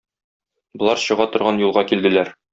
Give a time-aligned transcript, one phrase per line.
[0.83, 2.35] Болар чыга торган юлга килделәр.